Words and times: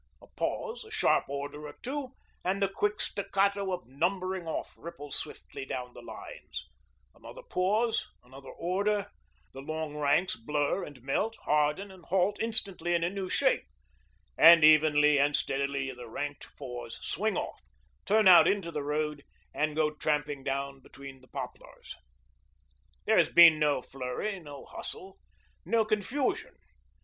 A 0.19 0.25
pause, 0.35 0.83
a 0.83 0.89
sharp 0.89 1.29
order 1.29 1.67
or 1.67 1.77
two, 1.83 2.15
and 2.43 2.59
the 2.59 2.67
quick 2.67 2.99
staccato 2.99 3.71
of 3.71 3.85
'numbering 3.87 4.47
off' 4.47 4.73
ripples 4.75 5.15
swiftly 5.15 5.63
down 5.63 5.93
the 5.93 6.01
lines; 6.01 6.67
another 7.13 7.43
pause, 7.43 8.07
another 8.23 8.49
order, 8.49 9.11
the 9.53 9.61
long 9.61 9.95
ranks 9.95 10.35
blur 10.35 10.83
and 10.83 11.03
melt, 11.03 11.35
harden 11.43 11.91
and 11.91 12.05
halt 12.05 12.39
instantly 12.41 12.95
in 12.95 13.03
a 13.03 13.11
new 13.11 13.29
shape; 13.29 13.67
and 14.39 14.63
evenly 14.63 15.19
and 15.19 15.35
steadily 15.35 15.91
the 15.91 16.09
ranked 16.09 16.45
fours 16.45 16.97
swing 17.05 17.37
off, 17.37 17.61
turn 18.03 18.27
out 18.27 18.47
into 18.47 18.71
the 18.71 18.81
road, 18.81 19.23
and 19.53 19.75
go 19.75 19.91
tramping 19.91 20.43
down 20.43 20.79
between 20.79 21.21
the 21.21 21.27
poplars. 21.27 21.95
There 23.05 23.19
has 23.19 23.29
been 23.29 23.59
no 23.59 23.83
flurry, 23.83 24.39
no 24.39 24.65
hustle, 24.65 25.19
no 25.63 25.85
confusion. 25.85 26.55